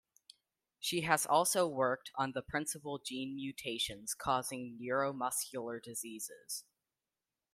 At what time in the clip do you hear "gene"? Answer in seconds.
2.97-3.35